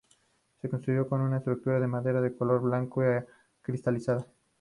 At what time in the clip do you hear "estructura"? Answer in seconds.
1.37-1.79